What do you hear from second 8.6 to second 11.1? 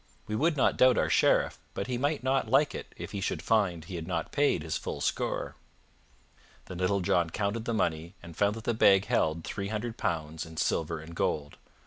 the bag held three hundred pounds in silver